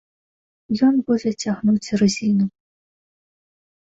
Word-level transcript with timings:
Ён 0.87 0.95
будзе 1.09 1.33
цягнуць 1.43 1.93
рызіну. 2.03 2.45